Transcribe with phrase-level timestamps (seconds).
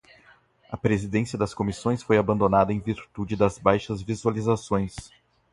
[0.71, 4.95] A presidência das comissões foi abandonada em virtude das baixas visualizações